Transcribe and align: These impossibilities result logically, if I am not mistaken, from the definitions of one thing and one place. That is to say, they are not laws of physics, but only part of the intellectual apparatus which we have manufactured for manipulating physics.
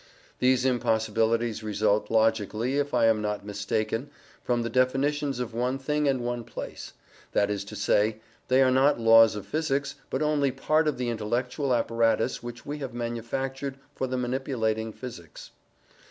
These 0.39 0.65
impossibilities 0.65 1.61
result 1.61 2.09
logically, 2.09 2.79
if 2.79 2.91
I 2.91 3.05
am 3.05 3.21
not 3.21 3.45
mistaken, 3.45 4.09
from 4.43 4.63
the 4.63 4.69
definitions 4.71 5.39
of 5.39 5.53
one 5.53 5.77
thing 5.77 6.07
and 6.07 6.21
one 6.25 6.43
place. 6.43 6.93
That 7.33 7.51
is 7.51 7.63
to 7.65 7.75
say, 7.75 8.19
they 8.47 8.63
are 8.63 8.71
not 8.71 8.99
laws 8.99 9.35
of 9.35 9.45
physics, 9.45 9.93
but 10.09 10.23
only 10.23 10.49
part 10.49 10.87
of 10.87 10.97
the 10.97 11.09
intellectual 11.09 11.71
apparatus 11.71 12.41
which 12.41 12.65
we 12.65 12.79
have 12.79 12.95
manufactured 12.95 13.77
for 13.93 14.07
manipulating 14.07 14.91
physics. 14.91 15.51